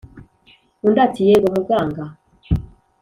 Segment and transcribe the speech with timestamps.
[0.85, 2.03] undi ati"yego muganga